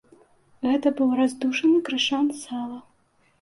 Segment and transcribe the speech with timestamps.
[0.69, 2.81] Гэта быў раздушаны крышан сала.